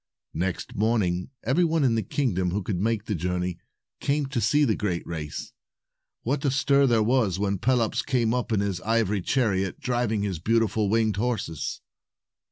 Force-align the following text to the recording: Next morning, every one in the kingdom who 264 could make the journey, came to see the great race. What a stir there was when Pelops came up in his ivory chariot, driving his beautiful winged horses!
Next 0.33 0.75
morning, 0.75 1.29
every 1.43 1.63
one 1.63 1.83
in 1.83 1.93
the 1.93 2.01
kingdom 2.01 2.49
who 2.49 2.63
264 2.63 2.63
could 2.73 2.81
make 2.81 3.05
the 3.05 3.13
journey, 3.13 3.59
came 3.99 4.25
to 4.29 4.41
see 4.41 4.65
the 4.65 4.75
great 4.75 5.05
race. 5.05 5.53
What 6.23 6.43
a 6.43 6.49
stir 6.49 6.87
there 6.87 7.03
was 7.03 7.37
when 7.37 7.59
Pelops 7.59 8.01
came 8.01 8.33
up 8.33 8.51
in 8.51 8.61
his 8.61 8.81
ivory 8.81 9.21
chariot, 9.21 9.79
driving 9.79 10.23
his 10.23 10.39
beautiful 10.39 10.89
winged 10.89 11.17
horses! 11.17 11.81